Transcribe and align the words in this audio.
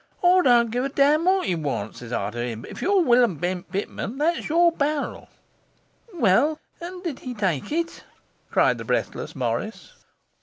"I 0.23 0.41
don't 0.41 0.71
care 0.71 0.83
a 0.85 0.89
damn 0.89 1.25
what 1.25 1.47
you 1.47 1.59
want," 1.59 1.95
sez 1.97 2.11
I 2.11 2.31
to 2.31 2.39
him, 2.41 2.61
"but 2.63 2.71
if 2.71 2.81
you 2.81 2.91
are 2.91 3.03
Will'm 3.03 3.35
Bent 3.35 3.71
Pitman, 3.71 4.17
there's 4.17 4.49
your 4.49 4.71
barrel."' 4.71 5.29
'Well, 6.15 6.57
and 6.81 7.03
did 7.03 7.19
he 7.19 7.35
take 7.35 7.71
it?' 7.71 8.03
cried 8.49 8.79
the 8.79 8.83
breathless 8.83 9.35
Morris. 9.35 9.93